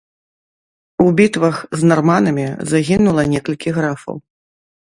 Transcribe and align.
У 1.07 1.11
бітвах 1.19 1.55
з 1.81 1.91
нарманамі 1.91 2.47
загінула 2.73 3.29
некалькі 3.35 3.69
графаў. 3.77 4.15